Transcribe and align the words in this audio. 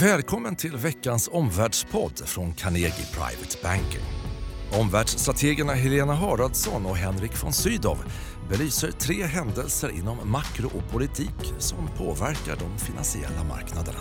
Välkommen 0.00 0.56
till 0.56 0.76
veckans 0.76 1.28
omvärldspodd 1.32 2.28
från 2.28 2.54
Carnegie 2.54 3.06
Private 3.12 3.58
Banking. 3.62 4.00
Omvärldsstrategerna 4.80 5.72
Helena 5.72 6.14
Haraldsson 6.14 6.86
och 6.86 6.96
Henrik 6.96 7.44
von 7.44 7.52
Sydow 7.52 7.98
belyser 8.50 8.90
tre 8.90 9.22
händelser 9.22 9.90
inom 9.98 10.30
makro 10.30 10.66
och 10.66 10.92
politik 10.92 11.54
som 11.58 11.88
påverkar 11.98 12.56
de 12.56 12.78
finansiella 12.78 13.44
marknaderna. 13.48 13.98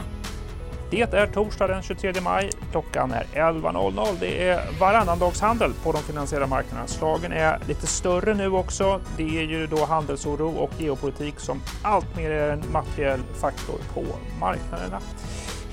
Det 0.92 1.02
är 1.02 1.28
torsdag 1.28 1.68
den 1.68 1.84
23 1.84 2.14
maj. 2.22 2.50
Klockan 2.72 3.12
är 3.12 3.26
11.00. 3.34 4.18
Det 4.20 4.48
är 4.50 4.80
varannandagshandel 4.80 5.74
på 5.84 5.92
de 5.92 6.04
finansiella 6.04 6.48
marknaderna. 6.48 6.88
Slagen 6.88 7.32
är 7.32 7.60
lite 7.68 7.88
större 7.88 8.34
nu 8.34 8.48
också. 8.48 9.02
Det 9.18 9.38
är 9.38 9.44
ju 9.44 9.68
då 9.68 9.86
handelsoro 9.86 10.48
och 10.50 10.72
geopolitik 10.78 11.40
som 11.40 11.62
alltmer 11.84 12.30
är 12.30 12.54
en 12.54 12.72
materiell 12.72 13.20
faktor 13.42 13.80
på 13.94 14.04
marknaderna. 14.40 15.02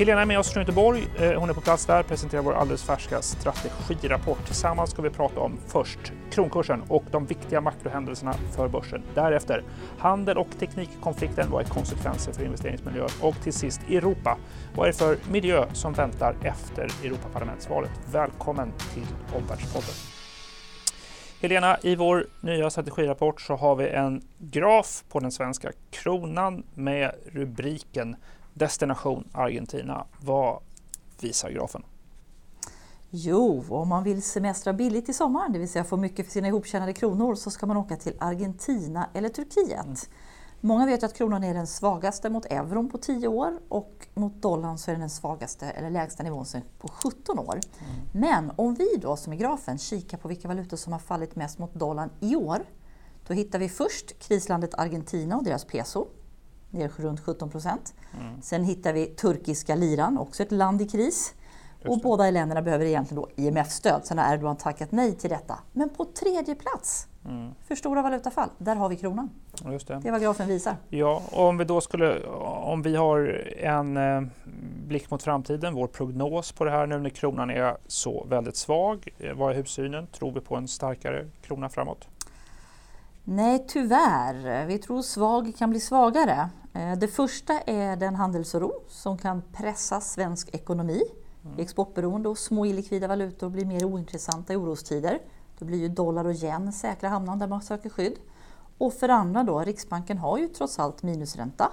Helena 0.02 0.22
är 0.22 0.26
med 0.26 0.38
oss 0.38 0.52
från 0.52 0.60
Göteborg. 0.60 1.06
Eh, 1.18 1.32
hon 1.32 1.50
är 1.50 1.54
på 1.54 1.60
plats 1.60 1.86
där, 1.86 2.02
presenterar 2.02 2.42
vår 2.42 2.52
alldeles 2.52 2.82
färska 2.82 3.22
strategirapport. 3.22 4.46
Tillsammans 4.46 4.90
ska 4.90 5.02
vi 5.02 5.10
prata 5.10 5.40
om 5.40 5.58
först 5.66 6.12
kronkursen 6.30 6.82
och 6.88 7.04
de 7.10 7.26
viktiga 7.26 7.60
makrohändelserna 7.60 8.34
för 8.56 8.68
börsen. 8.68 9.02
Därefter 9.14 9.64
handel 9.98 10.38
och 10.38 10.48
teknikkonflikten. 10.58 11.50
Vad 11.50 11.64
är 11.64 11.68
konsekvenser 11.68 12.32
för 12.32 12.44
investeringsmiljön? 12.44 13.08
Och 13.20 13.34
till 13.42 13.52
sist 13.52 13.80
Europa. 13.88 14.38
Vad 14.74 14.88
är 14.88 14.92
det 14.92 14.98
för 14.98 15.16
miljö 15.30 15.64
som 15.72 15.92
väntar 15.92 16.36
efter 16.42 16.88
Europaparlamentsvalet? 17.04 17.90
Välkommen 18.12 18.72
till 18.94 19.06
Omvärldspodden. 19.36 19.94
Helena, 21.40 21.76
i 21.82 21.96
vår 21.96 22.26
nya 22.40 22.70
strategirapport 22.70 23.40
så 23.40 23.56
har 23.56 23.76
vi 23.76 23.88
en 23.88 24.22
graf 24.38 25.04
på 25.08 25.20
den 25.20 25.32
svenska 25.32 25.72
kronan 25.90 26.62
med 26.74 27.12
rubriken 27.32 28.16
Destination 28.54 29.28
Argentina. 29.32 30.06
Vad 30.20 30.62
visar 31.20 31.50
grafen? 31.50 31.82
Jo, 33.10 33.64
om 33.68 33.88
man 33.88 34.04
vill 34.04 34.22
semestra 34.22 34.72
billigt 34.72 35.08
i 35.08 35.12
sommar, 35.12 35.48
det 35.48 35.58
vill 35.58 35.68
säga 35.68 35.84
få 35.84 35.96
mycket 35.96 36.26
för 36.26 36.32
sina 36.32 36.48
ihoptjänade 36.48 36.92
kronor, 36.92 37.34
så 37.34 37.50
ska 37.50 37.66
man 37.66 37.76
åka 37.76 37.96
till 37.96 38.14
Argentina 38.18 39.08
eller 39.14 39.28
Turkiet. 39.28 39.84
Mm. 39.84 39.96
Många 40.60 40.86
vet 40.86 41.02
att 41.02 41.14
kronan 41.14 41.44
är 41.44 41.54
den 41.54 41.66
svagaste 41.66 42.30
mot 42.30 42.44
euron 42.44 42.88
på 42.88 42.98
10 42.98 43.28
år 43.28 43.60
och 43.68 44.06
mot 44.14 44.42
dollarn 44.42 44.78
så 44.78 44.90
är 44.90 44.92
den 44.92 45.00
den 45.00 45.10
svagaste 45.10 45.66
eller 45.66 45.90
lägsta 45.90 46.22
nivån 46.22 46.44
på 46.78 46.88
17 46.88 47.38
år. 47.38 47.54
Mm. 47.54 47.92
Men 48.12 48.52
om 48.56 48.74
vi 48.74 48.96
då 48.96 49.16
som 49.16 49.32
i 49.32 49.36
grafen 49.36 49.78
kikar 49.78 50.18
på 50.18 50.28
vilka 50.28 50.48
valutor 50.48 50.76
som 50.76 50.92
har 50.92 51.00
fallit 51.00 51.36
mest 51.36 51.58
mot 51.58 51.74
dollarn 51.74 52.10
i 52.20 52.36
år, 52.36 52.64
då 53.26 53.34
hittar 53.34 53.58
vi 53.58 53.68
först 53.68 54.18
krislandet 54.18 54.74
Argentina 54.74 55.36
och 55.36 55.44
deras 55.44 55.64
peso 55.64 56.06
ner 56.72 56.92
runt 56.96 57.20
17 57.20 57.50
procent. 57.50 57.94
Mm. 58.20 58.42
Sen 58.42 58.64
hittar 58.64 58.92
vi 58.92 59.06
turkiska 59.06 59.74
liran, 59.74 60.18
också 60.18 60.42
ett 60.42 60.52
land 60.52 60.82
i 60.82 60.88
kris. 60.88 61.34
Och 61.86 61.98
båda 61.98 62.30
länderna 62.30 62.62
behöver 62.62 62.84
egentligen 62.84 63.22
då 63.22 63.42
IMF-stöd. 63.42 64.00
Sen 64.04 64.18
har 64.18 64.34
Erdogan 64.34 64.56
tackat 64.56 64.92
nej 64.92 65.14
till 65.14 65.30
detta. 65.30 65.58
Men 65.72 65.88
på 65.88 66.04
tredje 66.04 66.54
plats 66.54 67.06
mm. 67.24 67.50
för 67.68 67.74
stora 67.74 68.02
valutafall, 68.02 68.48
där 68.58 68.76
har 68.76 68.88
vi 68.88 68.96
kronan. 68.96 69.30
Just 69.70 69.88
det. 69.88 70.00
det 70.02 70.08
är 70.08 70.12
vad 70.12 70.22
grafen 70.22 70.48
visar. 70.48 70.76
Ja, 70.88 71.22
och 71.32 71.48
om 71.48 71.58
vi 71.58 71.64
då 71.64 71.80
skulle, 71.80 72.26
om 72.44 72.82
vi 72.82 72.96
har 72.96 73.20
en 73.58 73.96
eh, 73.96 74.22
blick 74.86 75.10
mot 75.10 75.22
framtiden, 75.22 75.74
vår 75.74 75.86
prognos 75.86 76.52
på 76.52 76.64
det 76.64 76.70
här 76.70 76.86
nu 76.86 76.98
när 76.98 77.10
kronan 77.10 77.50
är 77.50 77.76
så 77.86 78.26
väldigt 78.30 78.56
svag. 78.56 79.08
Eh, 79.18 79.34
vad 79.34 79.50
är 79.50 79.54
huvudsynen? 79.54 80.06
Tror 80.06 80.32
vi 80.32 80.40
på 80.40 80.56
en 80.56 80.68
starkare 80.68 81.28
krona 81.42 81.68
framåt? 81.68 82.08
Nej, 83.24 83.64
tyvärr. 83.68 84.66
Vi 84.66 84.78
tror 84.78 85.02
svag 85.02 85.52
kan 85.58 85.70
bli 85.70 85.80
svagare. 85.80 86.48
Eh, 86.72 86.92
det 86.92 87.08
första 87.08 87.60
är 87.60 87.96
den 87.96 88.14
handelsoro 88.14 88.72
som 88.88 89.18
kan 89.18 89.42
pressa 89.52 90.00
svensk 90.00 90.54
ekonomi. 90.54 91.02
Mm. 91.44 91.58
Exportberoende 91.58 92.28
och 92.28 92.38
små 92.38 92.66
illikvida 92.66 93.08
valutor 93.08 93.48
blir 93.48 93.64
mer 93.64 93.84
ointressanta 93.84 94.52
i 94.52 94.56
orostider. 94.56 95.18
Då 95.58 95.64
blir 95.64 95.78
ju 95.78 95.88
dollar 95.88 96.24
och 96.24 96.34
yen 96.34 96.72
säkra 96.72 97.08
hamnar 97.08 97.36
där 97.36 97.46
man 97.46 97.62
söker 97.62 97.90
skydd. 97.90 98.16
Och 98.78 98.92
för 98.92 99.08
andra 99.08 99.42
då, 99.42 99.60
Riksbanken 99.60 100.18
har 100.18 100.38
ju 100.38 100.48
trots 100.48 100.78
allt 100.78 101.02
minusränta. 101.02 101.72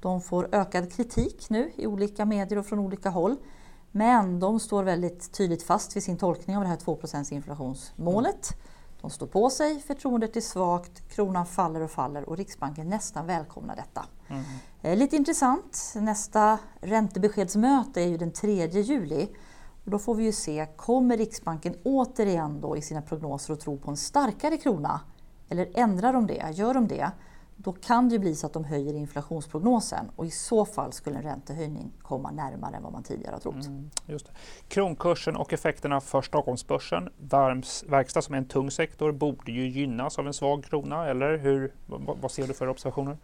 De 0.00 0.20
får 0.20 0.48
ökad 0.52 0.92
kritik 0.92 1.50
nu 1.50 1.72
i 1.76 1.86
olika 1.86 2.24
medier 2.24 2.58
och 2.58 2.66
från 2.66 2.78
olika 2.78 3.10
håll. 3.10 3.36
Men 3.90 4.40
de 4.40 4.60
står 4.60 4.82
väldigt 4.82 5.32
tydligt 5.32 5.62
fast 5.62 5.96
vid 5.96 6.02
sin 6.02 6.18
tolkning 6.18 6.56
av 6.56 6.62
det 6.62 6.68
här 6.68 6.76
2% 6.76 7.32
inflationsmålet. 7.32 8.52
Mm. 8.52 8.75
De 9.00 9.10
står 9.10 9.26
på 9.26 9.50
sig, 9.50 9.80
förtroendet 9.80 10.36
är 10.36 10.40
svagt, 10.40 11.08
kronan 11.08 11.46
faller 11.46 11.80
och 11.80 11.90
faller 11.90 12.28
och 12.28 12.36
Riksbanken 12.36 12.88
nästan 12.88 13.26
välkomnar 13.26 13.76
detta. 13.76 14.06
Mm. 14.28 14.42
Eh, 14.82 14.96
lite 14.96 15.16
intressant, 15.16 15.92
nästa 15.96 16.58
räntebeskedsmöte 16.80 18.02
är 18.02 18.06
ju 18.06 18.16
den 18.16 18.32
3 18.32 18.66
juli. 18.66 19.28
Och 19.84 19.90
då 19.90 19.98
får 19.98 20.14
vi 20.14 20.24
ju 20.24 20.32
se, 20.32 20.66
kommer 20.76 21.16
Riksbanken 21.16 21.74
återigen 21.84 22.60
då 22.60 22.76
i 22.76 22.82
sina 22.82 23.02
prognoser 23.02 23.54
att 23.54 23.60
tro 23.60 23.78
på 23.78 23.90
en 23.90 23.96
starkare 23.96 24.56
krona? 24.56 25.00
Eller 25.48 25.70
ändrar 25.74 26.12
de 26.12 26.26
det? 26.26 26.50
Gör 26.52 26.74
de 26.74 26.88
det? 26.88 27.10
Då 27.56 27.72
kan 27.72 28.08
det 28.08 28.18
bli 28.18 28.34
så 28.34 28.46
att 28.46 28.52
de 28.52 28.64
höjer 28.64 28.94
inflationsprognosen 28.94 30.10
och 30.16 30.26
i 30.26 30.30
så 30.30 30.64
fall 30.64 30.92
skulle 30.92 31.16
en 31.16 31.22
räntehöjning 31.22 31.92
komma 32.02 32.30
närmare 32.30 32.76
än 32.76 32.82
vad 32.82 32.92
man 32.92 33.02
tidigare 33.02 33.32
har 33.32 33.40
trott. 33.40 33.66
Mm, 33.66 33.90
just 34.06 34.26
det. 34.26 34.32
Kronkursen 34.68 35.36
och 35.36 35.52
effekterna 35.52 36.00
för 36.00 36.22
Stockholmsbörsen, 36.22 37.08
Varms 37.18 37.84
verkstad 37.88 38.22
som 38.22 38.34
är 38.34 38.38
en 38.38 38.48
tung 38.48 38.70
sektor, 38.70 39.12
borde 39.12 39.52
ju 39.52 39.68
gynnas 39.68 40.18
av 40.18 40.26
en 40.26 40.34
svag 40.34 40.64
krona, 40.64 41.06
eller 41.06 41.38
hur? 41.38 41.72
vad 42.20 42.30
ser 42.30 42.46
du 42.46 42.54
för 42.54 42.68
observationer? 42.68 43.18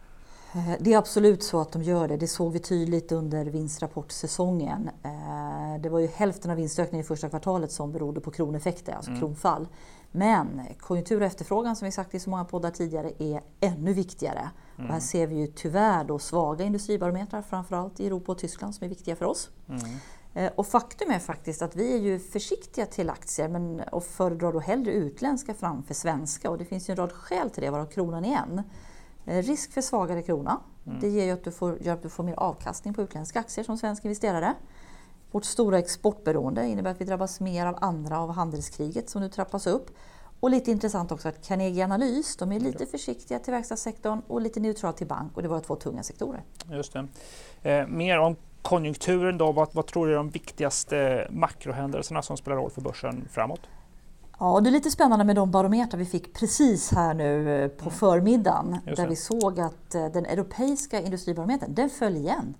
Eh, 0.54 0.74
det 0.80 0.92
är 0.92 0.98
absolut 0.98 1.42
så 1.42 1.60
att 1.60 1.72
de 1.72 1.82
gör 1.82 2.08
det. 2.08 2.16
Det 2.16 2.28
såg 2.28 2.52
vi 2.52 2.58
tydligt 2.58 3.12
under 3.12 3.44
vinstrapportsäsongen. 3.44 4.90
Eh, 5.02 5.80
det 5.80 5.88
var 5.88 5.98
ju 5.98 6.06
hälften 6.06 6.50
av 6.50 6.56
vinstökningen 6.56 7.04
i 7.04 7.08
första 7.08 7.28
kvartalet 7.28 7.72
som 7.72 7.92
berodde 7.92 8.20
på 8.20 8.30
kroneffekter, 8.30 8.92
alltså 8.92 9.10
mm. 9.10 9.20
kronfall. 9.20 9.68
Men 10.12 10.60
konjunktur 10.80 11.20
och 11.20 11.26
efterfrågan, 11.26 11.76
som 11.76 11.86
vi 11.86 11.92
sagt 11.92 12.14
i 12.14 12.20
så 12.20 12.30
många 12.30 12.44
poddar 12.44 12.70
tidigare, 12.70 13.12
är 13.18 13.40
ännu 13.60 13.92
viktigare. 13.92 14.38
Mm. 14.40 14.50
Och 14.76 14.82
här 14.82 14.88
mm. 14.88 15.00
ser 15.00 15.26
vi 15.26 15.34
ju 15.34 15.46
tyvärr 15.46 16.04
då 16.04 16.18
svaga 16.18 16.64
industribarometrar, 16.64 17.42
framförallt 17.42 18.00
i 18.00 18.06
Europa 18.06 18.32
och 18.32 18.38
Tyskland, 18.38 18.74
som 18.74 18.84
är 18.84 18.88
viktiga 18.88 19.16
för 19.16 19.24
oss. 19.24 19.50
Mm. 19.68 19.80
Eh, 20.34 20.52
och 20.54 20.66
faktum 20.66 21.10
är 21.10 21.18
faktiskt 21.18 21.62
att 21.62 21.76
vi 21.76 21.92
är 21.94 21.98
ju 21.98 22.18
försiktiga 22.18 22.86
till 22.86 23.10
aktier 23.10 23.48
men, 23.48 23.80
och 23.80 24.04
föredrar 24.04 24.52
då 24.52 24.58
hellre 24.58 24.92
utländska 24.92 25.54
framför 25.54 25.94
svenska. 25.94 26.50
Och 26.50 26.58
det 26.58 26.64
finns 26.64 26.88
ju 26.88 26.92
en 26.92 26.96
rad 26.96 27.12
skäl 27.12 27.50
till 27.50 27.62
det, 27.62 27.70
varav 27.70 27.86
kronan 27.86 28.24
är 28.24 28.36
en. 28.36 28.62
Eh, 29.26 29.42
risk 29.42 29.72
för 29.72 29.80
svagare 29.80 30.22
krona. 30.22 30.60
Mm. 30.86 31.00
Det 31.00 31.08
ger 31.08 31.24
ju 31.24 31.30
att 31.30 31.44
du 31.44 31.52
får, 31.52 31.82
gör 31.82 31.94
att 31.94 32.02
du 32.02 32.08
får 32.08 32.24
mer 32.24 32.34
avkastning 32.34 32.94
på 32.94 33.02
utländska 33.02 33.40
aktier 33.40 33.64
som 33.64 33.78
svensk 33.78 34.04
investerare. 34.04 34.54
Vårt 35.30 35.44
stora 35.44 35.78
exportberoende 35.78 36.66
innebär 36.66 36.90
att 36.90 37.00
vi 37.00 37.04
drabbas 37.04 37.40
mer 37.40 37.66
av 37.66 37.78
andra 37.80 38.20
av 38.20 38.32
handelskriget 38.32 39.08
som 39.10 39.22
nu 39.22 39.28
trappas 39.28 39.66
upp. 39.66 39.90
Och 40.40 40.50
lite 40.50 40.70
intressant 40.70 41.12
också 41.12 41.28
att 41.28 41.46
Carnegie 41.46 41.84
Analys, 41.84 42.36
de 42.36 42.52
är 42.52 42.60
lite 42.60 42.86
försiktiga 42.86 43.38
till 43.38 43.52
verkstadssektorn 43.52 44.22
och 44.26 44.40
lite 44.40 44.60
neutrala 44.60 44.92
till 44.92 45.06
bank 45.06 45.36
och 45.36 45.42
det 45.42 45.48
var 45.48 45.60
två 45.60 45.76
tunga 45.76 46.02
sektorer. 46.02 46.42
Just. 46.70 46.96
Eh, 47.62 47.86
mer 47.86 48.18
om 48.18 48.36
konjunkturen 48.62 49.38
då, 49.38 49.52
vad, 49.52 49.68
vad 49.72 49.86
tror 49.86 50.06
du 50.06 50.12
är 50.12 50.16
de 50.16 50.30
viktigaste 50.30 51.28
makrohändelserna 51.30 52.22
som 52.22 52.36
spelar 52.36 52.56
roll 52.56 52.70
för 52.70 52.80
börsen 52.80 53.28
framåt? 53.30 53.60
Ja, 54.42 54.60
det 54.60 54.70
är 54.70 54.72
lite 54.72 54.90
spännande 54.90 55.24
med 55.24 55.36
de 55.36 55.50
barometrar 55.50 55.98
vi 55.98 56.04
fick 56.04 56.32
precis 56.32 56.90
här 56.90 57.14
nu 57.14 57.62
eh, 57.62 57.68
på 57.68 57.82
mm. 57.82 57.94
förmiddagen 57.94 58.78
där 58.96 59.08
vi 59.08 59.16
såg 59.16 59.60
att 59.60 59.94
eh, 59.94 60.06
den 60.06 60.26
europeiska 60.26 61.00
industribarometern, 61.00 61.74
den 61.74 61.90
föll 61.90 62.16
igen. 62.16 62.54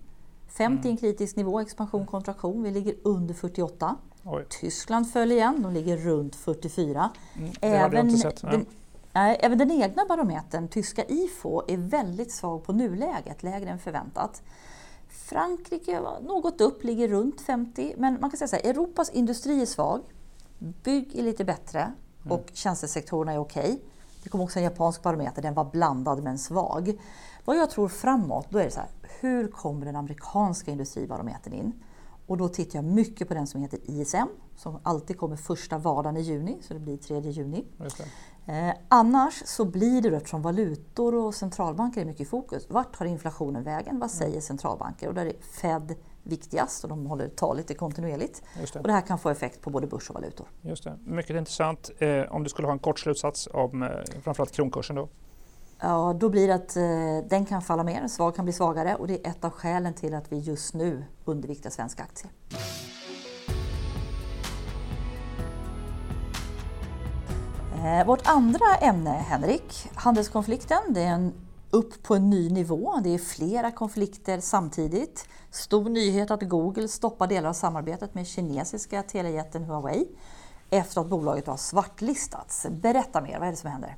50 0.47 0.79
mm. 0.79 0.91
en 0.91 0.97
kritisk 0.97 1.35
nivå, 1.35 1.59
expansion, 1.59 2.05
kontraktion. 2.05 2.63
Vi 2.63 2.71
ligger 2.71 2.95
under 3.03 3.33
48. 3.33 3.95
Oj. 4.23 4.45
Tyskland 4.49 5.11
föll 5.11 5.31
igen, 5.31 5.61
de 5.61 5.73
ligger 5.73 5.97
runt 5.97 6.35
44. 6.35 7.09
Mm, 7.35 7.51
även, 7.61 8.21
den, 8.41 8.65
äh, 9.13 9.45
även 9.45 9.57
den 9.57 9.71
egna 9.71 10.05
barometern, 10.05 10.67
tyska 10.67 11.03
IFO, 11.07 11.63
är 11.67 11.77
väldigt 11.77 12.31
svag 12.31 12.63
på 12.63 12.73
nuläget, 12.73 13.43
lägre 13.43 13.69
än 13.69 13.79
förväntat. 13.79 14.41
Frankrike 15.09 15.99
var 15.99 16.19
något 16.21 16.61
upp, 16.61 16.83
ligger 16.83 17.07
runt 17.07 17.41
50. 17.41 17.93
Men 17.97 18.17
man 18.21 18.29
kan 18.29 18.37
säga 18.37 18.47
så 18.47 18.55
här, 18.55 18.69
Europas 18.69 19.09
industri 19.09 19.61
är 19.61 19.65
svag. 19.65 20.01
Bygg 20.83 21.15
är 21.15 21.23
lite 21.23 21.45
bättre 21.45 21.79
mm. 21.79 21.95
och 22.31 22.39
mm. 22.39 22.53
tjänstesektorerna 22.53 23.33
är 23.33 23.37
okej. 23.37 23.63
Okay. 23.63 23.79
Det 24.23 24.29
kom 24.29 24.41
också 24.41 24.59
en 24.59 24.63
japansk 24.63 25.03
barometer, 25.03 25.41
den 25.41 25.53
var 25.53 25.65
blandad 25.65 26.23
men 26.23 26.37
svag. 26.37 26.99
Vad 27.45 27.57
jag 27.57 27.69
tror 27.69 27.87
framåt, 27.87 28.47
då 28.49 28.59
är 28.59 28.63
det 28.63 28.71
så 28.71 28.79
här, 28.79 28.89
hur 29.19 29.47
kommer 29.47 29.85
den 29.85 29.95
amerikanska 29.95 30.71
industribarometern 30.71 31.53
in? 31.53 31.73
Och 32.27 32.37
då 32.37 32.49
tittar 32.49 32.77
jag 32.77 32.85
mycket 32.85 33.27
på 33.27 33.33
den 33.33 33.47
som 33.47 33.61
heter 33.61 33.79
ISM, 33.83 34.27
som 34.57 34.79
alltid 34.83 35.17
kommer 35.17 35.35
första 35.35 35.77
vardagen 35.77 36.17
i 36.17 36.21
juni, 36.21 36.57
så 36.61 36.73
det 36.73 36.79
blir 36.79 36.97
3 36.97 37.19
juni. 37.19 37.65
Eh, 38.45 38.73
annars 38.87 39.43
så 39.45 39.65
blir 39.65 40.01
det, 40.01 40.17
eftersom 40.17 40.41
valutor 40.41 41.15
och 41.15 41.35
centralbanker 41.35 42.01
är 42.01 42.05
mycket 42.05 42.21
i 42.21 42.25
fokus, 42.25 42.69
vart 42.69 42.97
tar 42.97 43.05
inflationen 43.05 43.63
vägen? 43.63 43.99
Vad 43.99 44.11
säger 44.11 44.31
mm. 44.31 44.41
centralbanker? 44.41 45.07
Och 45.07 45.13
där 45.13 45.25
är 45.25 45.33
Fed 45.41 45.95
viktigast 46.23 46.83
och 46.83 46.89
de 46.89 47.05
håller 47.05 47.27
tal 47.27 47.57
lite 47.57 47.73
kontinuerligt. 47.73 48.41
Det. 48.73 48.79
Och 48.79 48.87
det 48.87 48.93
här 48.93 49.01
kan 49.01 49.19
få 49.19 49.29
effekt 49.29 49.61
på 49.61 49.69
både 49.69 49.87
börs 49.87 50.09
och 50.09 50.15
valutor. 50.15 50.47
Just 50.61 50.83
det. 50.83 50.99
Mycket 51.05 51.35
intressant. 51.35 51.91
Eh, 51.97 52.21
om 52.29 52.43
du 52.43 52.49
skulle 52.49 52.67
ha 52.67 52.73
en 52.73 52.79
kort 52.79 52.99
slutsats 52.99 53.49
om 53.53 53.83
eh, 53.83 53.89
framförallt 54.23 54.51
kronkursen 54.51 54.95
då? 54.95 55.09
Ja, 55.79 56.15
då 56.19 56.29
blir 56.29 56.47
det 56.47 56.55
att 56.55 56.75
eh, 56.75 57.29
den 57.29 57.45
kan 57.45 57.61
falla 57.61 57.83
mer, 57.83 58.07
svag 58.07 58.35
kan 58.35 58.45
bli 58.45 58.53
svagare 58.53 58.95
och 58.95 59.07
det 59.07 59.25
är 59.25 59.29
ett 59.29 59.43
av 59.43 59.51
skälen 59.51 59.93
till 59.93 60.13
att 60.13 60.31
vi 60.31 60.39
just 60.39 60.73
nu 60.73 61.05
underviktar 61.25 61.69
svenska 61.69 62.03
aktier. 62.03 62.31
Eh, 67.83 68.05
vårt 68.05 68.27
andra 68.27 68.75
ämne, 68.81 69.09
Henrik, 69.09 69.89
handelskonflikten, 69.95 70.79
det 70.89 71.01
är 71.01 71.13
en 71.13 71.33
upp 71.73 72.03
på 72.03 72.15
en 72.15 72.29
ny 72.29 72.49
nivå. 72.49 72.99
Det 73.03 73.13
är 73.13 73.17
flera 73.17 73.71
konflikter 73.71 74.39
samtidigt. 74.39 75.27
Stor 75.51 75.89
nyhet 75.89 76.31
att 76.31 76.41
Google 76.41 76.87
stoppar 76.87 77.27
delar 77.27 77.49
av 77.49 77.53
samarbetet 77.53 78.15
med 78.15 78.27
kinesiska 78.27 79.03
telejätten 79.03 79.63
Huawei 79.63 80.07
efter 80.69 81.01
att 81.01 81.07
bolaget 81.07 81.47
har 81.47 81.57
svartlistats. 81.57 82.67
Berätta 82.69 83.21
mer, 83.21 83.39
vad 83.39 83.47
är 83.47 83.51
det 83.51 83.57
som 83.57 83.71
händer? 83.71 83.95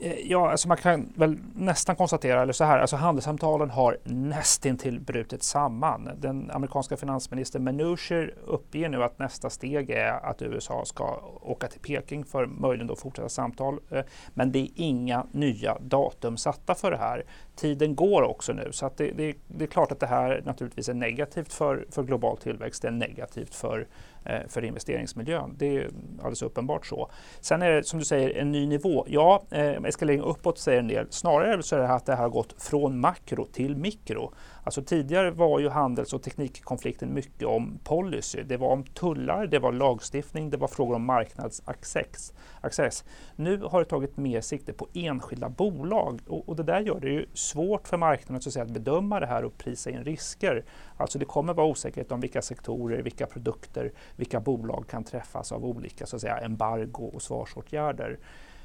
Eh, 0.00 0.30
ja, 0.30 0.50
alltså 0.50 0.68
man 0.68 0.76
kan 0.76 1.12
väl 1.16 1.38
nästan 1.54 1.96
konstatera, 1.96 2.42
eller 2.42 2.52
så 2.52 2.64
här, 2.64 2.78
alltså 2.78 2.96
handelssamtalen 2.96 3.70
har 3.70 3.98
nästintill 4.04 5.00
brutit 5.00 5.42
samman. 5.42 6.10
Den 6.16 6.50
amerikanska 6.50 6.96
finansministern 6.96 7.64
Mnuchin 7.64 8.30
uppger 8.46 8.88
nu 8.88 9.02
att 9.02 9.18
nästa 9.18 9.50
steg 9.50 9.90
är 9.90 10.12
att 10.12 10.42
USA 10.42 10.84
ska 10.84 11.20
åka 11.40 11.66
till 11.66 11.80
Peking 11.80 12.24
för 12.24 12.46
möjligen 12.46 12.86
då 12.86 12.96
fortsatta 12.96 13.28
samtal. 13.28 13.80
Eh, 13.90 14.04
men 14.34 14.52
det 14.52 14.58
är 14.58 14.68
inga 14.74 15.26
nya 15.32 15.78
datum 15.80 16.36
satta 16.36 16.74
för 16.74 16.90
det 16.90 16.98
här. 16.98 17.24
Tiden 17.56 17.94
går 17.94 18.22
också 18.22 18.52
nu 18.52 18.68
så 18.72 18.86
att 18.86 18.96
det, 18.96 19.10
det, 19.10 19.36
det 19.46 19.64
är 19.64 19.68
klart 19.68 19.92
att 19.92 20.00
det 20.00 20.06
här 20.06 20.42
naturligtvis 20.44 20.88
är 20.88 20.94
negativt 20.94 21.52
för, 21.52 21.86
för 21.90 22.02
global 22.02 22.36
tillväxt, 22.36 22.82
det 22.82 22.88
är 22.88 22.92
negativt 22.92 23.54
för 23.54 23.86
Eh, 24.24 24.40
för 24.48 24.64
investeringsmiljön. 24.64 25.54
Det 25.58 25.76
är 25.76 25.90
alldeles 26.18 26.42
uppenbart 26.42 26.86
så. 26.86 27.10
Sen 27.40 27.62
är 27.62 27.70
det 27.70 27.84
som 27.84 27.98
du 27.98 28.04
säger 28.04 28.30
en 28.30 28.52
ny 28.52 28.66
nivå. 28.66 29.04
Ja, 29.08 29.42
eh, 29.50 29.84
eskalering 29.84 30.20
uppåt 30.20 30.58
säger 30.58 30.78
en 30.78 30.88
del. 30.88 31.06
Snarare 31.10 31.62
så 31.62 31.76
är 31.76 31.80
det 31.80 31.88
att 31.88 32.06
det 32.06 32.14
här 32.14 32.22
har 32.22 32.28
gått 32.28 32.62
från 32.62 33.00
makro 33.00 33.44
till 33.44 33.76
mikro. 33.76 34.32
Alltså 34.68 34.82
tidigare 34.82 35.30
var 35.30 35.58
ju 35.58 35.68
handels 35.68 36.12
och 36.12 36.22
teknikkonflikten 36.22 37.14
mycket 37.14 37.48
om 37.48 37.78
policy. 37.84 38.42
Det 38.42 38.56
var 38.56 38.68
om 38.68 38.84
tullar, 38.84 39.46
det 39.46 39.58
var 39.58 39.72
lagstiftning, 39.72 40.50
det 40.50 40.56
var 40.56 40.68
frågor 40.68 40.94
om 40.94 41.04
marknadsaccess. 41.04 42.32
Access. 42.60 43.04
Nu 43.36 43.62
har 43.62 43.78
det 43.78 43.84
tagit 43.84 44.16
mer 44.16 44.40
sikte 44.40 44.72
på 44.72 44.88
enskilda 44.94 45.48
bolag 45.48 46.20
och, 46.26 46.48
och 46.48 46.56
det 46.56 46.62
där 46.62 46.80
gör 46.80 47.00
det 47.00 47.08
ju 47.08 47.26
svårt 47.34 47.88
för 47.88 47.96
marknaden 47.96 48.42
så 48.42 48.48
att, 48.48 48.52
säga, 48.52 48.64
att 48.64 48.70
bedöma 48.70 49.20
det 49.20 49.26
här 49.26 49.44
och 49.44 49.58
prisa 49.58 49.90
in 49.90 50.04
risker. 50.04 50.64
Alltså 50.96 51.18
det 51.18 51.24
kommer 51.24 51.54
vara 51.54 51.66
osäkerhet 51.66 52.12
om 52.12 52.20
vilka 52.20 52.42
sektorer, 52.42 53.02
vilka 53.02 53.26
produkter, 53.26 53.92
vilka 54.16 54.40
bolag 54.40 54.84
kan 54.90 55.04
träffas 55.04 55.52
av 55.52 55.64
olika 55.64 56.06
så 56.06 56.16
att 56.16 56.22
säga, 56.22 56.38
embargo 56.38 57.10
och 57.14 57.22
svarsåtgärder. 57.22 58.18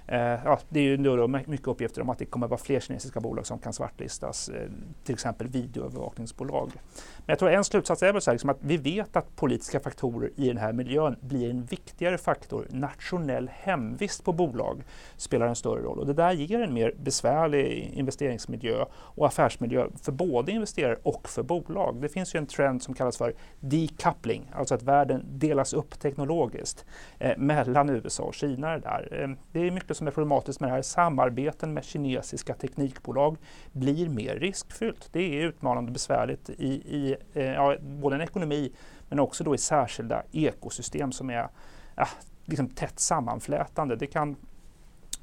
Eh, 0.08 0.18
ja, 0.20 0.60
det 0.70 0.80
är 0.80 0.84
ju 0.84 0.98
då 0.98 1.28
mycket 1.28 1.68
uppgifter 1.68 2.02
om 2.02 2.10
att 2.10 2.18
det 2.18 2.26
kommer 2.26 2.46
att 2.46 2.52
vara 2.52 2.62
fler 2.62 2.80
kinesiska 2.80 3.20
bolag 3.20 3.46
som 3.46 3.60
kan 3.60 3.74
svartlistas, 3.74 4.50
eh, 4.50 4.70
till 5.04 5.14
exempel 5.14 5.48
videoövervakningsbolag. 5.48 6.72
Men 7.18 7.26
jag 7.26 7.40
tror 7.40 7.50
en 7.50 7.64
slutsats 7.64 8.04
är 8.04 8.14
väl 8.14 8.22
så 8.22 8.32
här, 8.32 8.34
liksom 8.34 8.50
att 8.50 8.58
vi 8.60 8.78
vet 8.78 9.16
att 9.16 9.36
politiska 9.36 9.80
faktorer 9.80 10.32
i 10.36 10.48
den 10.48 10.58
här 10.58 10.74
miljön 10.74 11.16
blir 11.22 11.50
en 11.50 11.66
viktigare 11.66 12.18
faktor. 12.18 12.68
Nationell 12.70 13.50
hemvist 13.54 14.24
på 14.24 14.34
bolag 14.34 14.84
spelar 15.18 15.48
en 15.48 15.56
större 15.56 15.82
roll 15.82 16.00
och 16.00 16.06
det 16.06 16.14
där 16.14 16.32
ger 16.32 16.62
en 16.62 16.74
mer 16.74 16.94
besvärlig 17.00 17.92
investeringsmiljö 17.94 18.86
och 18.94 19.28
affärsmiljö 19.28 19.88
för 20.02 20.12
både 20.12 20.52
investerare 20.52 20.98
och 21.04 21.30
för 21.30 21.44
bolag. 21.44 22.02
Det 22.02 22.10
finns 22.10 22.36
ju 22.36 22.38
en 22.38 22.48
trend 22.48 22.84
som 22.84 22.94
kallas 22.94 23.18
för 23.18 23.34
decoupling, 23.60 24.52
alltså 24.54 24.76
att 24.76 24.84
världen 24.84 25.26
delas 25.30 25.74
upp 25.74 26.00
teknologiskt 26.00 26.86
eh, 27.20 27.38
mellan 27.38 27.90
USA 27.90 28.24
och 28.24 28.34
Kina. 28.34 28.78
Där. 28.78 29.22
Eh, 29.22 29.30
det 29.52 29.68
är 29.68 29.72
mycket 29.72 29.93
som 29.94 30.08
är 30.08 30.12
problematiskt 30.12 30.60
med 30.60 30.70
det 30.70 30.74
här. 30.74 30.82
Samarbeten 30.82 31.74
med 31.74 31.84
kinesiska 31.84 32.54
teknikbolag 32.54 33.38
blir 33.72 34.10
mer 34.10 34.36
riskfyllt. 34.36 35.10
Det 35.12 35.20
är 35.20 35.48
utmanande 35.48 35.90
och 35.90 35.94
besvärligt 35.94 36.50
i, 36.50 36.74
i 36.74 37.16
eh, 37.34 37.44
ja, 37.44 37.78
både 37.82 38.16
en 38.16 38.22
ekonomi 38.22 38.72
men 39.10 39.20
också 39.20 39.44
då 39.44 39.56
i 39.56 39.58
särskilda 39.58 40.24
ekosystem 40.32 41.12
som 41.12 41.30
är 41.30 41.48
ja, 41.96 42.08
liksom 42.46 42.70
tätt 42.70 43.00
sammanflätande. 43.00 43.96
Det 43.96 44.08
kan 44.08 44.36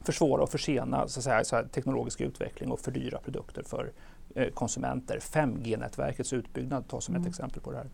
försvåra 0.05 0.43
och 0.43 0.51
försena 0.51 1.09
så 1.09 1.21
att 1.21 1.25
säga, 1.25 1.45
så 1.45 1.57
här, 1.57 1.65
teknologisk 1.65 2.21
utveckling 2.21 2.71
och 2.71 2.81
fördyra 2.81 3.19
produkter 3.19 3.63
för 3.63 3.93
eh, 4.35 4.49
konsumenter. 4.49 5.19
5G-nätverkets 5.19 6.33
utbyggnad 6.33 6.89
tas 6.89 7.05
som 7.05 7.15
mm. 7.15 7.23
ett 7.23 7.29
exempel 7.29 7.63
på 7.63 7.71
det 7.71 7.77
här. 7.77 7.91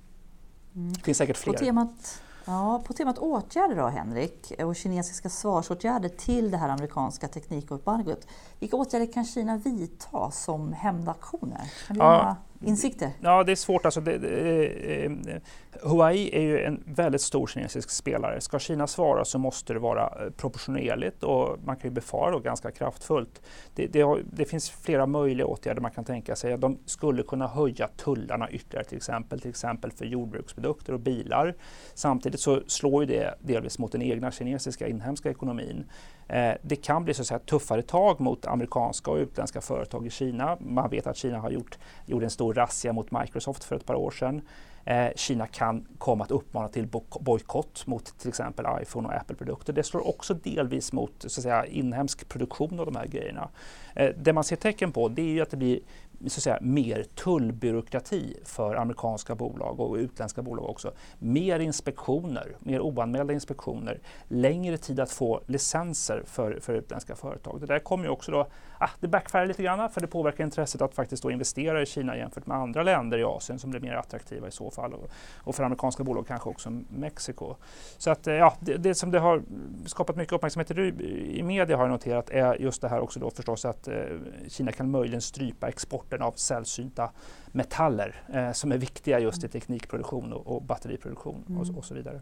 Mm. 0.75 0.93
Det 0.93 1.00
finns 1.00 1.19
säkert 1.19 1.37
fler. 1.37 1.52
På 1.52 1.58
temat 1.58 2.23
Ja, 2.46 2.82
på 2.87 2.93
temat 2.93 3.19
åtgärder 3.19 3.76
då, 3.76 3.87
Henrik, 3.87 4.52
och 4.58 4.76
kinesiska 4.76 5.28
svarsåtgärder 5.28 6.08
till 6.08 6.50
det 6.50 6.56
här 6.56 6.69
amerikanska 6.69 7.28
teknikombargot. 7.28 8.26
Vilka 8.58 8.76
åtgärder 8.76 9.12
kan 9.12 9.25
Kina 9.25 9.56
vidta 9.56 10.31
som 10.31 10.72
hämndaktioner? 10.72 11.72
Kan 11.87 11.96
du 11.96 12.02
ja, 12.02 12.37
insikter? 12.61 13.11
Ja, 13.20 13.44
det 13.44 13.53
är 13.53 13.56
svårt. 13.56 13.85
Alltså, 13.85 14.00
det, 14.00 14.19
det, 14.19 14.67
eh, 15.05 15.12
eh 15.12 15.41
Huawei 15.82 16.31
är 16.32 16.41
ju 16.41 16.61
en 16.61 16.82
väldigt 16.87 17.20
stor 17.20 17.47
kinesisk 17.47 17.91
spelare. 17.91 18.41
Ska 18.41 18.58
Kina 18.58 18.87
svara 18.87 19.25
så 19.25 19.38
måste 19.38 19.73
det 19.73 19.79
vara 19.79 20.03
eh, 20.03 20.31
proportionerligt 20.31 21.23
och 21.23 21.58
man 21.64 21.76
kan 21.76 21.91
ju 21.91 21.94
befara 21.94 22.31
då 22.31 22.38
ganska 22.38 22.70
kraftfullt. 22.70 23.43
Det, 23.75 23.87
det, 23.87 24.00
har, 24.00 24.23
det, 24.32 24.44
finns 24.44 24.70
flera 24.70 25.06
möjliga 25.06 25.47
åtgärder 25.47 25.81
man 25.81 25.91
kan 25.91 26.05
tänka 26.05 26.37
sig. 26.37 26.58
De 26.58 26.79
skulle 26.87 27.23
kunna 27.23 27.47
höja 27.47 27.88
tullarna 27.88 28.50
ytterligare 28.50 28.85
till 28.85 28.97
exempel, 28.97 29.41
till 29.41 29.50
exempel 29.50 29.93
för 29.93 30.05
jordbruksprodukter 30.05 30.93
och 30.93 31.00
bilar. 31.00 31.55
Samtidigt 31.94 32.41
så 32.41 32.61
slår 32.67 33.05
ju 33.05 33.06
det 33.06 33.35
delvis 33.41 33.79
mot 33.79 33.93
den 33.93 34.02
egna 34.02 34.31
kinesiska 34.31 34.88
inhemska 34.88 35.31
ekonomin. 35.31 35.85
Eh, 36.29 36.52
det 36.62 36.76
kan 36.76 37.05
bli 37.05 37.14
så 37.14 37.23
att 37.23 37.26
säga, 37.26 37.38
tuffare 37.38 37.82
tag 37.82 38.20
mot 38.20 38.47
amerikanska 38.47 39.11
och 39.11 39.17
utländska 39.17 39.61
företag 39.61 40.06
i 40.06 40.11
Kina. 40.11 40.56
Man 40.61 40.91
vet 40.91 41.06
att 41.06 41.17
Kina 41.17 41.38
har 41.38 41.50
gjort, 41.50 41.79
gjort 42.06 42.23
en 42.23 42.31
stor 42.31 42.45
stor 42.46 42.54
razzia 42.54 42.93
mot 42.93 43.10
Microsoft 43.10 43.64
för 43.64 43.76
ett 43.76 43.87
par 43.87 43.94
år 43.94 44.10
sedan. 44.10 44.43
Eh, 44.84 45.08
Kina 45.16 45.46
kan 45.46 45.87
komma 45.98 46.25
att 46.25 46.31
uppmana 46.31 46.69
till 46.69 46.88
bojkott 47.20 47.87
mot 47.87 48.19
till 48.19 48.28
exempel 48.28 48.66
iPhone 48.82 49.08
och 49.08 49.14
Apple-produkter. 49.14 49.72
Det 49.72 49.82
slår 49.82 50.08
också 50.08 50.34
delvis 50.34 50.93
mot 50.93 51.12
så 51.19 51.26
att 51.26 51.43
säga, 51.43 51.66
inhemsk 51.66 52.28
produktion 52.28 52.81
av 52.81 52.87
de 52.87 52.96
här 52.96 53.06
grejerna. 53.06 53.48
Eh, 53.94 54.10
det 54.16 54.32
man 54.32 54.44
ser 54.44 54.56
tecken 54.56 54.93
på 54.93 55.08
det 55.08 55.22
är 55.22 55.32
ju 55.32 55.40
att 55.40 55.50
det 55.50 55.56
blir 55.56 55.81
så 56.20 56.38
att 56.38 56.42
säga, 56.42 56.58
mer 56.60 57.02
tullbyråkrati 57.02 58.36
för 58.44 58.74
amerikanska 58.74 59.34
bolag 59.34 59.80
och 59.80 59.94
utländska 59.94 60.42
bolag 60.42 60.70
också. 60.70 60.92
Mer 61.18 61.60
inspektioner, 61.60 62.56
mer 62.58 62.80
oanmälda 62.80 63.32
inspektioner, 63.32 64.00
längre 64.28 64.78
tid 64.78 65.00
att 65.00 65.10
få 65.10 65.40
licenser 65.46 66.22
för, 66.26 66.58
för 66.60 66.74
utländska 66.74 67.14
företag. 67.14 67.60
Det 67.60 67.66
där 67.66 67.78
kommer 67.78 68.04
ju 68.04 68.10
också 68.10 68.32
då, 68.32 68.46
ah, 68.78 68.90
det 69.00 69.08
backfire 69.08 69.46
lite 69.46 69.62
grann 69.62 69.90
för 69.90 70.00
det 70.00 70.06
påverkar 70.06 70.44
intresset 70.44 70.82
att 70.82 70.94
faktiskt 70.94 71.22
då 71.22 71.30
investera 71.30 71.82
i 71.82 71.86
Kina 71.86 72.16
jämfört 72.16 72.46
med 72.46 72.56
andra 72.56 72.82
länder 72.82 73.18
i 73.18 73.24
Asien 73.24 73.58
som 73.58 73.70
blir 73.70 73.80
mer 73.80 73.94
attraktiva 73.94 74.48
i 74.48 74.50
så 74.50 74.70
fall 74.70 74.94
och, 74.94 75.10
och 75.36 75.54
för 75.54 75.64
amerikanska 75.64 76.04
bolag 76.04 76.26
kanske 76.26 76.50
också 76.50 76.70
Mexiko. 76.88 77.54
Så 77.99 78.11
att 78.11 78.26
eh, 78.26 78.35
ja, 78.35 78.54
det, 78.61 78.76
det 78.76 78.94
som 78.94 79.11
det 79.11 79.18
har 79.18 79.42
skapat 79.87 80.16
mycket 80.16 80.32
uppmärksamhet 80.32 80.70
i, 80.70 81.38
i 81.38 81.42
media 81.42 81.76
har 81.76 81.85
jag 81.85 81.90
noterat 81.90 82.30
är 82.30 82.54
just 82.54 82.82
det 82.82 82.88
här 82.88 83.00
också 83.00 83.20
då 83.20 83.30
förstås 83.30 83.64
att 83.64 83.88
eh, 83.88 83.94
Kina 84.49 84.73
kan 84.73 84.90
möjligen 84.90 85.20
strypa 85.20 85.68
export 85.68 86.05
importen 86.06 86.22
av 86.22 86.32
sällsynta 86.32 87.10
metaller 87.52 88.14
eh, 88.32 88.52
som 88.52 88.72
är 88.72 88.78
viktiga 88.78 89.20
just 89.20 89.44
i 89.44 89.48
teknikproduktion 89.48 90.32
och, 90.32 90.46
och 90.46 90.62
batteriproduktion 90.62 91.44
mm. 91.48 91.60
och, 91.60 91.78
och, 91.78 91.84
så 91.84 91.94
vidare. 91.94 92.20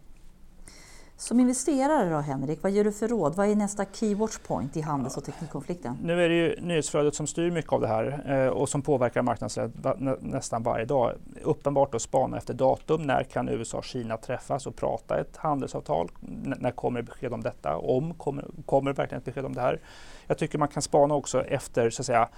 Som 1.17 1.39
investerare 1.39 2.09
då 2.09 2.17
Henrik, 2.17 2.63
vad 2.63 2.71
ger 2.71 2.83
du 2.83 2.91
för 2.91 3.07
råd? 3.07 3.35
Vad 3.35 3.47
är 3.47 3.55
nästa 3.55 3.85
key 3.85 4.15
watch 4.15 4.37
point 4.47 4.77
i 4.77 4.81
handels 4.81 5.17
och 5.17 5.23
teknikkonflikten? 5.23 5.97
Nu 6.03 6.25
är 6.25 6.29
det 6.29 6.35
ju 6.35 6.55
nyhetsflödet 6.61 7.15
som 7.15 7.27
styr 7.27 7.51
mycket 7.51 7.73
av 7.73 7.81
det 7.81 7.87
här 7.87 8.23
eh, 8.27 8.47
och 8.47 8.69
som 8.69 8.81
påverkar 8.81 9.21
marknadsläget 9.21 9.73
nästan 10.21 10.63
varje 10.63 10.85
dag. 10.85 11.13
Uppenbart 11.43 11.95
att 11.95 12.01
spana 12.01 12.37
efter 12.37 12.53
datum. 12.53 13.01
När 13.01 13.23
kan 13.23 13.49
USA 13.49 13.77
och 13.77 13.85
Kina 13.85 14.17
träffas 14.17 14.67
och 14.67 14.75
prata 14.75 15.19
ett 15.19 15.37
handelsavtal? 15.37 16.09
N 16.21 16.55
när 16.59 16.71
kommer 16.71 17.01
besked 17.01 17.33
om 17.33 17.41
detta? 17.41 17.77
Om 17.77 18.13
kommer, 18.13 18.45
kommer 18.65 18.93
verkligen 18.93 19.19
ett 19.19 19.25
besked 19.25 19.45
om 19.45 19.53
det 19.53 19.61
här? 19.61 19.79
Jag 20.27 20.37
tycker 20.37 20.57
man 20.57 20.67
kan 20.67 20.81
spana 20.81 21.15
också 21.15 21.43
efter 21.43 21.89
så 21.89 22.01
att 22.01 22.05
säga, 22.05 22.29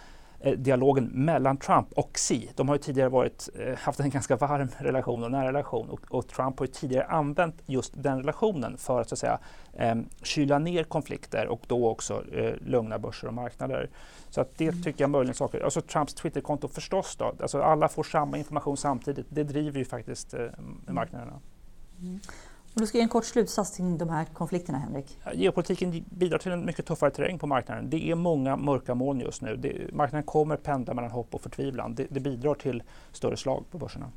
dialogen 0.58 1.06
mellan 1.06 1.58
Trump 1.58 1.88
och 1.94 2.12
Xi. 2.14 2.50
De 2.56 2.68
har 2.68 2.76
ju 2.76 2.82
tidigare 2.82 3.10
varit, 3.10 3.50
eh, 3.60 3.78
haft 3.78 4.00
en 4.00 4.10
ganska 4.10 4.36
varm 4.36 4.68
relation 4.78 5.24
och 5.24 5.32
nära 5.32 5.48
relation 5.48 5.90
och, 5.90 6.00
och, 6.10 6.28
Trump 6.28 6.60
har 6.60 6.66
ju 6.66 6.72
tidigare 6.72 7.06
använt 7.06 7.56
just 7.66 8.04
den 8.04 8.18
relationen 8.18 8.78
för 8.78 9.02
att, 9.02 9.10
så 9.10 9.16
att 9.16 9.20
säga, 9.20 9.40
eh, 9.74 9.96
kyla 10.24 10.60
ner 10.60 10.84
konflikter 10.84 11.48
och 11.48 11.62
då 11.68 11.90
också 11.90 12.24
eh, 12.32 12.54
lugna 12.62 13.00
börser 13.00 13.28
och 13.28 13.34
marknader. 13.34 13.90
Så 14.30 14.42
att 14.42 14.58
det 14.58 14.68
mm. 14.68 14.84
tycker 14.84 15.04
jag 15.04 15.10
möjligen 15.10 15.36
saker. 15.36 15.62
Alltså 15.62 15.82
Trumps 15.82 16.14
Twitterkonto 16.14 16.68
förstås 16.68 17.16
då, 17.16 17.34
alltså 17.42 17.62
alla 17.62 17.88
får 17.88 18.04
samma 18.04 18.38
information 18.38 18.78
samtidigt. 18.78 19.26
Det 19.30 19.44
driver 19.44 19.80
ju 19.80 19.86
faktiskt 19.86 20.34
eh, 20.34 20.46
marknaderna. 20.88 21.40
Mm. 22.00 22.20
Och 22.78 22.82
du 22.82 22.88
ska 22.88 22.98
ge 22.98 23.04
en 23.04 23.10
kort 23.10 23.26
slutsats 23.26 23.72
till 23.72 23.98
de 23.98 24.10
här 24.10 24.26
konflikterna, 24.26 24.78
Henrik. 24.78 25.18
Geopolitiken 25.34 26.06
bidrar 26.10 26.38
till 26.38 26.52
en 26.52 26.66
mycket 26.66 26.86
tuffare 26.86 27.12
terräng 27.12 27.40
på 27.40 27.48
marknaden. 27.48 27.90
Det 27.90 28.12
är 28.12 28.16
många 28.16 28.56
mörka 28.56 28.96
moln 28.96 29.20
just 29.20 29.42
nu. 29.42 29.56
Det, 29.56 29.94
marknaden 29.94 30.24
kommer 30.24 30.58
pendla 30.58 30.94
mellan 30.94 31.12
hopp 31.12 31.36
och 31.36 31.42
förtvivlan. 31.42 31.96
Det, 31.96 32.08
det 32.10 32.20
bidrar 32.20 32.54
till 32.54 32.84
större 33.12 33.38
slag 33.38 33.66
på 33.72 33.78
börserna. 33.78 34.12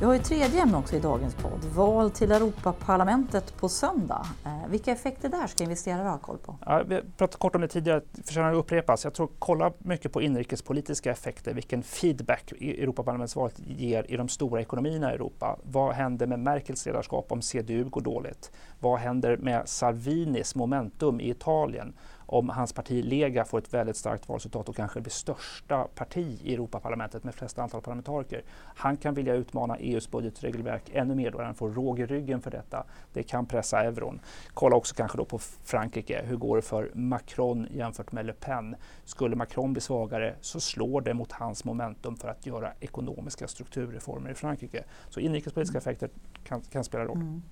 Vi 0.00 0.06
har 0.06 0.12
ju 0.14 0.18
tredje 0.18 0.62
ämne 0.62 0.76
också 0.76 0.96
i 0.96 1.00
dagens 1.00 1.34
podd, 1.34 1.64
val 1.74 2.10
till 2.10 2.32
Europaparlamentet 2.32 3.56
på 3.56 3.68
söndag. 3.68 4.26
Eh, 4.44 4.68
vilka 4.70 4.92
effekter 4.92 5.28
där 5.28 5.46
ska 5.46 5.64
investerare 5.64 6.08
ha 6.08 6.18
koll 6.18 6.38
på? 6.38 6.56
Ja, 6.66 6.82
vi 6.86 7.00
pratade 7.16 7.38
kort 7.38 7.54
om 7.54 7.60
det 7.60 7.68
tidigare, 7.68 8.00
förtjänar 8.24 8.50
att 8.50 8.56
upprepas. 8.56 9.04
Jag 9.04 9.14
tror 9.14 9.28
kolla 9.38 9.72
mycket 9.78 10.12
på 10.12 10.22
inrikespolitiska 10.22 11.10
effekter, 11.10 11.54
vilken 11.54 11.82
feedback 11.82 12.52
Europaparlamentsvalet 12.52 13.54
ger 13.66 14.10
i 14.10 14.16
de 14.16 14.28
stora 14.28 14.60
ekonomierna 14.60 15.12
i 15.12 15.14
Europa. 15.14 15.58
Vad 15.62 15.94
händer 15.94 16.26
med 16.26 16.38
Merkels 16.38 16.86
ledarskap 16.86 17.32
om 17.32 17.42
CDU 17.42 17.84
går 17.84 18.00
dåligt? 18.00 18.52
Vad 18.78 18.98
händer 18.98 19.36
med 19.36 19.68
Salvinis 19.68 20.54
momentum 20.54 21.20
i 21.20 21.30
Italien? 21.30 21.92
Om 22.32 22.48
hans 22.48 22.72
parti 22.72 23.04
Lega 23.04 23.44
får 23.44 23.58
ett 23.58 23.74
väldigt 23.74 23.96
starkt 23.96 24.28
valresultat 24.28 24.68
och 24.68 24.76
kanske 24.76 25.00
blir 25.00 25.10
största 25.10 25.84
parti 25.94 26.40
i 26.42 26.54
Europaparlamentet 26.54 27.24
med 27.24 27.34
flest 27.34 27.58
antal 27.58 27.80
parlamentariker. 27.80 28.42
Han 28.76 28.96
kan 28.96 29.14
vilja 29.14 29.34
utmana 29.34 29.76
EUs 29.76 30.10
budgetregelverk 30.10 30.90
ännu 30.92 31.14
mer 31.14 31.30
då 31.30 31.42
han 31.42 31.54
får 31.54 31.70
råg 31.70 32.00
i 32.00 32.06
ryggen 32.06 32.40
för 32.40 32.50
detta. 32.50 32.84
Det 33.12 33.22
kan 33.22 33.46
pressa 33.46 33.84
euron. 33.84 34.20
Kolla 34.54 34.76
också 34.76 34.94
kanske 34.94 35.18
då 35.18 35.24
på 35.24 35.38
Frankrike. 35.38 36.22
Hur 36.26 36.36
går 36.36 36.56
det 36.56 36.62
för 36.62 36.90
Macron 36.94 37.66
jämfört 37.70 38.12
med 38.12 38.26
Le 38.26 38.32
Pen? 38.32 38.76
Skulle 39.04 39.36
Macron 39.36 39.72
bli 39.72 39.80
svagare 39.80 40.34
så 40.40 40.60
slår 40.60 41.00
det 41.00 41.14
mot 41.14 41.32
hans 41.32 41.64
momentum 41.64 42.16
för 42.16 42.28
att 42.28 42.46
göra 42.46 42.72
ekonomiska 42.80 43.48
strukturreformer 43.48 44.30
i 44.30 44.34
Frankrike. 44.34 44.84
Så 45.08 45.20
inrikespolitiska 45.20 45.78
effekter 45.78 46.10
kan, 46.44 46.60
kan 46.60 46.84
spela 46.84 47.04
roll. 47.04 47.16
Mm. 47.16 47.42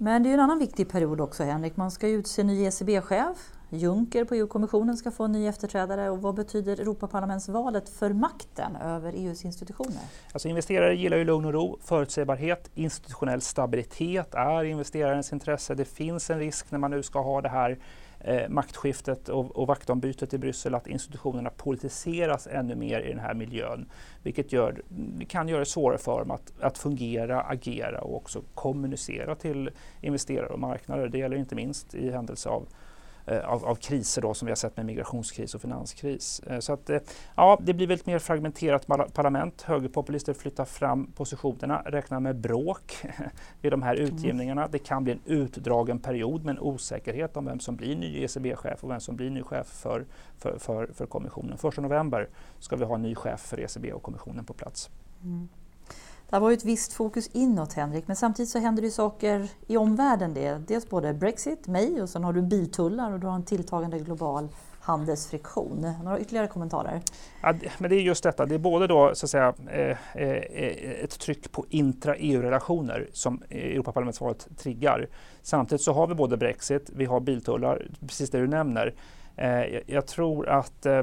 Men 0.00 0.22
det 0.22 0.28
är 0.28 0.34
en 0.34 0.40
annan 0.40 0.58
viktig 0.58 0.88
period 0.88 1.20
också 1.20 1.42
Henrik. 1.44 1.76
Man 1.76 1.90
ska 1.90 2.08
utse 2.08 2.42
ny 2.42 2.64
ECB-chef. 2.64 3.36
Juncker 3.70 4.24
på 4.24 4.34
EU-kommissionen 4.34 4.96
ska 4.96 5.10
få 5.10 5.24
en 5.24 5.32
ny 5.32 5.46
efterträdare. 5.46 6.10
Och 6.10 6.22
vad 6.22 6.34
betyder 6.34 6.80
Europaparlamentsvalet 6.80 7.88
för 7.88 8.10
makten 8.12 8.76
över 8.76 9.12
EUs 9.12 9.44
institutioner? 9.44 10.02
Alltså 10.32 10.48
investerare 10.48 10.94
gillar 10.94 11.16
ju 11.16 11.24
lugn 11.24 11.44
och 11.44 11.52
ro, 11.52 11.78
förutsägbarhet, 11.82 12.70
institutionell 12.74 13.40
stabilitet 13.40 14.34
är 14.34 14.64
investerarens 14.64 15.32
intresse. 15.32 15.74
Det 15.74 15.84
finns 15.84 16.30
en 16.30 16.38
risk 16.38 16.70
när 16.70 16.78
man 16.78 16.90
nu 16.90 17.02
ska 17.02 17.22
ha 17.22 17.40
det 17.40 17.48
här 17.48 17.78
eh, 18.24 18.48
maktskiftet 18.48 19.28
och, 19.28 19.56
och 19.56 19.66
vaktombytet 19.66 20.34
i 20.34 20.38
Bryssel 20.38 20.74
att 20.74 20.86
institutionerna 20.86 21.50
politiseras 21.50 22.46
ännu 22.46 22.74
mer 22.74 23.00
i 23.00 23.08
den 23.08 23.18
här 23.18 23.34
miljön. 23.34 23.86
Vilket 24.22 24.52
gör, 24.52 24.82
kan 25.28 25.48
göra 25.48 25.60
det 25.60 25.66
svårare 25.66 25.98
för 25.98 26.18
dem 26.18 26.30
att, 26.30 26.52
att 26.60 26.78
fungera, 26.78 27.40
agera 27.40 28.00
och 28.00 28.16
också 28.16 28.42
kommunicera 28.54 29.34
till 29.34 29.70
investerare 30.00 30.48
och 30.48 30.58
marknader. 30.58 31.08
Det 31.08 31.18
gäller 31.18 31.36
inte 31.36 31.54
minst 31.54 31.94
i 31.94 32.10
händelse 32.10 32.48
av 32.48 32.66
av, 33.26 33.64
av, 33.64 33.74
kriser 33.74 34.22
då, 34.22 34.34
som 34.34 34.46
vi 34.46 34.50
har 34.50 34.56
sett 34.56 34.76
med 34.76 34.86
migrationskris 34.86 35.54
och 35.54 35.60
finanskris. 35.60 36.40
Eh, 36.46 36.58
så 36.58 36.72
att, 36.72 36.90
eh, 36.90 36.98
ja, 37.36 37.60
det 37.62 37.74
blir 37.74 37.86
väl 37.86 37.98
ett 37.98 38.06
mer 38.06 38.18
fragmenterat 38.18 38.86
parlament. 39.14 39.62
Högerpopulister 39.62 40.34
flyttar 40.34 40.64
fram 40.64 41.06
positionerna, 41.06 41.82
räknar 41.86 42.20
med 42.20 42.36
bråk 42.36 42.96
vid 43.60 43.72
de 43.72 43.82
här 43.82 43.96
mm. 43.96 44.06
utgivningarna. 44.06 44.68
Det 44.68 44.78
kan 44.78 45.04
bli 45.04 45.12
en 45.12 45.20
utdragen 45.24 45.98
period 45.98 46.44
med 46.44 46.56
en 46.56 46.62
osäkerhet 46.62 47.36
om 47.36 47.44
vem 47.44 47.60
som 47.60 47.76
blir 47.76 47.96
ny 47.96 48.24
ECB-chef 48.24 48.84
och 48.84 48.90
vem 48.90 49.00
som 49.00 49.16
blir 49.16 49.30
ny 49.30 49.42
chef 49.42 49.66
för, 49.66 50.04
för, 50.38 50.58
för, 50.58 50.86
för 50.86 51.06
kommissionen. 51.06 51.58
Första 51.58 51.82
november 51.82 52.28
ska 52.58 52.76
vi 52.76 52.84
ha 52.84 52.94
en 52.94 53.02
ny 53.02 53.14
chef 53.14 53.40
för 53.40 53.60
ECB 53.60 53.92
och 53.92 54.02
kommissionen 54.02 54.44
på 54.44 54.52
plats. 54.52 54.90
Mm. 55.22 55.48
Det 56.34 56.40
var 56.40 56.50
ju 56.50 56.54
ett 56.54 56.64
visst 56.64 56.92
fokus 56.92 57.30
inåt 57.32 57.72
Henrik, 57.72 58.06
men 58.06 58.16
samtidigt 58.16 58.50
så 58.50 58.58
händer 58.58 58.82
det 58.82 58.90
saker 58.90 59.48
i 59.66 59.76
omvärlden. 59.76 60.34
Det. 60.34 60.62
Dels 60.68 60.88
både 60.88 61.14
Brexit, 61.14 61.66
mig 61.66 62.02
och 62.02 62.08
sen 62.08 62.24
har 62.24 62.32
du 62.32 62.42
biltullar 62.42 63.12
och 63.12 63.20
du 63.20 63.26
har 63.26 63.34
en 63.34 63.44
tilltagande 63.44 63.98
global 63.98 64.48
handelsfriktion. 64.80 65.94
Några 66.02 66.20
ytterligare 66.20 66.46
kommentarer? 66.46 67.02
Ja, 67.42 67.54
men 67.78 67.90
det 67.90 67.96
är 67.96 68.00
just 68.00 68.22
detta, 68.22 68.46
det 68.46 68.54
är 68.54 68.58
både 68.58 68.86
då 68.86 69.14
så 69.14 69.26
att 69.26 69.30
säga, 69.30 69.54
eh, 69.70 69.96
eh 70.14 71.04
ett 71.04 71.18
tryck 71.18 71.52
på 71.52 71.66
intra-EU-relationer 71.68 73.08
som 73.12 73.42
Europaparlamentsvalet 73.50 74.48
triggar. 74.56 75.08
Samtidigt 75.42 75.82
så 75.82 75.92
har 75.92 76.06
vi 76.06 76.14
både 76.14 76.36
Brexit, 76.36 76.90
vi 76.94 77.04
har 77.04 77.20
biltullar, 77.20 77.88
precis 78.00 78.30
det 78.30 78.38
du 78.38 78.46
nämner. 78.46 78.94
Eh, 79.36 79.80
jag 79.86 80.06
tror 80.06 80.48
att 80.48 80.86
Eh, 80.86 81.02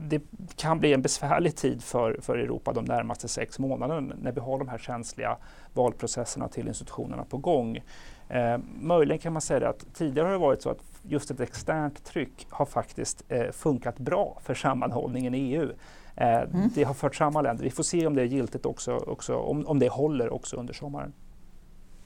det 0.00 0.22
kan 0.56 0.78
bli 0.78 0.92
en 0.92 1.02
besvärlig 1.02 1.56
tid 1.56 1.82
för, 1.82 2.18
för 2.20 2.38
Europa 2.38 2.72
de 2.72 2.84
närmaste 2.84 3.28
sex 3.28 3.58
månaderna 3.58 4.14
när 4.22 4.32
vi 4.32 4.40
har 4.40 4.58
de 4.58 4.68
här 4.68 4.78
känsliga 4.78 5.36
valprocesserna 5.74 6.48
till 6.48 6.68
institutionerna 6.68 7.24
på 7.24 7.38
gång. 7.38 7.82
Eh, 8.28 8.58
möjligen 8.80 9.18
kan 9.18 9.32
man 9.32 9.42
säga 9.42 9.68
att 9.68 9.94
tidigare 9.94 10.26
har 10.26 10.32
det 10.32 10.38
varit 10.38 10.62
så 10.62 10.70
att 10.70 10.82
just 11.02 11.30
ett 11.30 11.40
externt 11.40 12.04
tryck 12.04 12.46
har 12.50 12.66
faktiskt 12.66 13.24
eh, 13.28 13.50
funkat 13.50 13.98
bra 13.98 14.38
för 14.42 14.54
sammanhållningen 14.54 15.34
i 15.34 15.38
EU. 15.38 15.70
Eh, 16.16 16.28
mm. 16.28 16.68
Det 16.74 16.84
har 16.84 16.94
fört 16.94 17.16
samman 17.16 17.44
länder. 17.44 17.64
Vi 17.64 17.70
får 17.70 17.82
se 17.82 18.06
om 18.06 18.14
det 18.14 18.22
är 18.22 18.26
giltigt 18.26 18.66
också, 18.66 18.96
också 18.96 19.36
om, 19.36 19.66
om 19.66 19.78
det 19.78 19.88
håller 19.88 20.32
också 20.32 20.56
under 20.56 20.74
sommaren. 20.74 21.12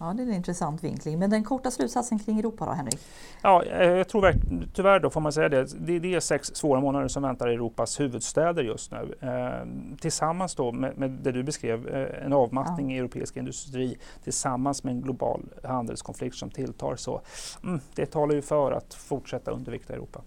Ja, 0.03 0.13
det 0.13 0.23
är 0.23 0.27
en 0.27 0.33
intressant 0.35 0.85
vinkling. 0.85 1.19
Men 1.19 1.31
den 1.31 1.45
korta 1.45 1.71
slutsatsen 1.71 2.19
kring 2.19 2.39
Europa 2.39 2.67
då, 2.67 2.73
Henrik? 2.73 3.01
Ja, 3.43 3.65
eh, 3.65 3.91
jag 3.91 4.09
tror 4.09 4.35
tyvärr 4.75 5.01
då 5.01 5.11
får 5.11 5.21
man 5.21 5.33
säga 5.33 5.49
det. 5.49 5.99
Det 6.01 6.15
är 6.15 6.21
sex 6.21 6.55
svåra 6.55 6.81
månader 6.81 7.09
som 7.09 7.23
väntar 7.23 7.49
Europas 7.49 8.01
huvudstäder 8.01 8.63
just 8.63 8.93
nu. 8.93 9.15
Eh, 9.21 9.97
tillsammans 10.01 10.55
då 10.55 10.73
med, 10.73 10.99
med, 10.99 11.11
det 11.11 11.33
du 11.33 11.43
beskrev, 11.43 11.89
eh, 11.89 12.25
en 12.27 12.33
avmattning 12.33 12.91
ja. 12.91 12.97
i 12.97 12.99
europeisk 12.99 13.37
industri 13.37 13.99
tillsammans 14.25 14.85
med 14.85 14.95
en 14.95 15.01
global 15.01 15.43
handelskonflikt 15.65 16.37
som 16.37 16.51
tilltar. 16.51 16.97
Så 16.97 17.21
mm, 17.63 17.81
det 17.95 18.07
talar 18.07 18.35
ju 18.35 18.43
för 18.43 18.73
att 18.73 18.95
fortsätta 18.95 19.51
undervikta 19.51 19.93
Europa. 19.93 20.21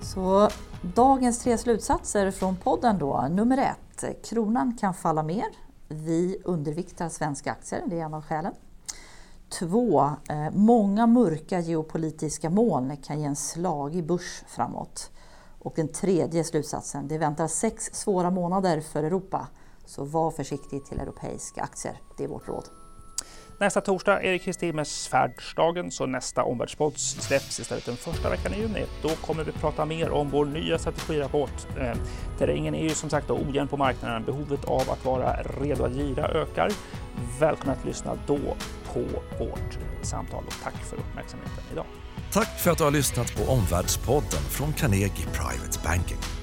Så 0.00 0.48
dagens 0.82 1.38
tre 1.38 1.58
slutsatser 1.58 2.30
från 2.30 2.56
podden 2.56 2.98
då. 2.98 3.28
Nummer 3.30 3.58
ett 3.58 4.24
kronan 4.24 4.76
kan 4.80 4.94
falla 4.94 5.22
mer. 5.22 5.44
Vi 5.88 6.38
underviktar 6.44 7.08
svenska 7.08 7.52
aktier, 7.52 7.82
det 7.86 8.00
är 8.00 8.04
en 8.04 8.14
av 8.14 8.22
skälen. 8.22 8.52
Två, 9.48 10.10
eh, 10.28 10.50
många 10.52 11.06
mörka 11.06 11.60
geopolitiska 11.60 12.50
moln 12.50 12.96
kan 12.96 13.20
ge 13.20 13.26
en 13.26 13.36
slag 13.36 13.94
i 13.94 14.02
börs 14.02 14.44
framåt. 14.46 15.10
Och 15.58 15.72
den 15.76 15.88
tredje 15.88 16.44
slutsatsen, 16.44 17.08
det 17.08 17.18
väntar 17.18 17.48
sex 17.48 17.84
svåra 17.92 18.30
månader 18.30 18.80
för 18.80 19.04
Europa. 19.04 19.48
Så 19.86 20.04
var 20.04 20.30
försiktig 20.30 20.84
till 20.84 21.00
europeiska 21.00 21.62
aktier, 21.62 22.00
det 22.16 22.24
är 22.24 22.28
vårt 22.28 22.48
råd. 22.48 22.81
Nästa 23.62 23.80
torsdag 23.80 24.22
är 24.22 24.32
det 24.32 24.38
Kristi 24.38 24.66
himmelsfärdsdagen, 24.66 25.90
så 25.90 26.06
nästa 26.06 26.44
omvärldspodd 26.44 26.98
släpps 26.98 27.60
istället 27.60 27.86
den 27.86 27.96
första 27.96 28.30
veckan 28.30 28.54
i 28.54 28.60
juni. 28.60 28.84
Då 29.02 29.08
kommer 29.08 29.44
vi 29.44 29.52
prata 29.52 29.84
mer 29.84 30.10
om 30.10 30.30
vår 30.30 30.44
nya 30.44 30.78
strategirapport. 30.78 31.66
Eh, 31.80 31.96
terrängen 32.38 32.74
är 32.74 32.82
ju 32.82 32.90
som 32.90 33.10
sagt 33.10 33.30
ojämn 33.30 33.68
på 33.68 33.76
marknaden. 33.76 34.24
Behovet 34.24 34.64
av 34.64 34.90
att 34.90 35.04
vara 35.04 35.42
redo 35.42 35.84
att 35.84 35.94
gira 35.94 36.28
ökar. 36.28 36.70
Välkommen 37.40 37.76
att 37.78 37.84
lyssna 37.84 38.18
då 38.26 38.38
på 38.92 39.00
vårt 39.38 39.78
samtal 40.02 40.44
och 40.46 40.54
tack 40.62 40.84
för 40.84 40.96
uppmärksamheten 40.96 41.64
idag. 41.72 41.86
Tack 42.32 42.60
för 42.60 42.70
att 42.70 42.78
du 42.78 42.84
har 42.84 42.90
lyssnat 42.90 43.36
på 43.36 43.52
Omvärldspodden 43.52 44.42
från 44.50 44.72
Carnegie 44.72 45.26
Private 45.32 45.78
Banking. 45.84 46.41